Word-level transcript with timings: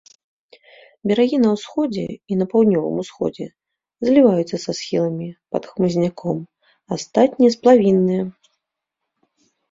Берагі 1.09 1.37
на 1.41 1.49
ўсходзе 1.55 2.05
і 2.35 2.37
паўднёвым 2.53 2.95
усходзе 3.03 3.45
зліваюцца 4.09 4.57
са 4.63 4.71
схіламі, 4.79 5.27
пад 5.57 5.63
хмызняком, 5.73 6.39
астатнія 6.97 7.51
сплавінныя. 7.57 8.23